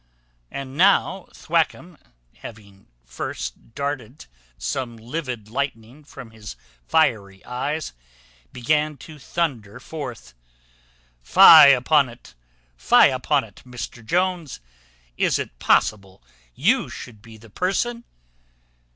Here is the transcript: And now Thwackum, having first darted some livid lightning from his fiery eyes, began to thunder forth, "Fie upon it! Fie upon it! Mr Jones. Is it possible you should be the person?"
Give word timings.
And 0.49 0.75
now 0.75 1.27
Thwackum, 1.31 1.95
having 2.37 2.87
first 3.05 3.75
darted 3.75 4.25
some 4.57 4.97
livid 4.97 5.47
lightning 5.47 6.03
from 6.03 6.31
his 6.31 6.55
fiery 6.87 7.45
eyes, 7.45 7.93
began 8.51 8.97
to 8.97 9.19
thunder 9.19 9.79
forth, 9.79 10.33
"Fie 11.21 11.73
upon 11.73 12.09
it! 12.09 12.33
Fie 12.75 13.09
upon 13.11 13.43
it! 13.43 13.61
Mr 13.63 14.03
Jones. 14.03 14.59
Is 15.17 15.37
it 15.37 15.59
possible 15.59 16.23
you 16.55 16.89
should 16.89 17.21
be 17.21 17.37
the 17.37 17.51
person?" 17.51 18.03